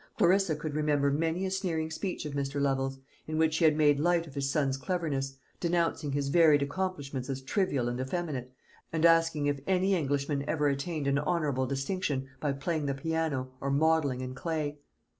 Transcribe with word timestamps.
Clarissa 0.17 0.55
could 0.55 0.73
remember 0.73 1.11
many 1.11 1.45
a 1.45 1.51
sneering 1.51 1.91
speech 1.91 2.25
of 2.25 2.33
Mr. 2.33 2.59
Lovel's, 2.59 2.97
in 3.27 3.37
which 3.37 3.57
he 3.57 3.65
had 3.65 3.77
made 3.77 3.99
light 3.99 4.25
of 4.25 4.33
his 4.33 4.49
son's 4.49 4.75
cleverness, 4.75 5.37
denouncing 5.59 6.11
his 6.13 6.29
varied 6.29 6.63
accomplishments 6.63 7.29
as 7.29 7.39
trivial 7.39 7.87
and 7.87 8.01
effeminate, 8.01 8.51
and 8.91 9.05
asking 9.05 9.45
if 9.45 9.59
any 9.67 9.93
Englishman 9.93 10.43
ever 10.47 10.67
attained 10.69 11.05
an 11.05 11.19
honourable 11.19 11.67
distinction 11.67 12.27
by 12.39 12.51
playing 12.51 12.87
the 12.87 12.95
piano, 12.95 13.51
or 13.61 13.69
modelling 13.69 14.21
in 14.21 14.33
clay. 14.33 14.79